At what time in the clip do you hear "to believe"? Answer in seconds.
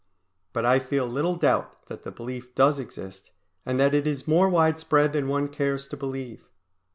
5.89-6.49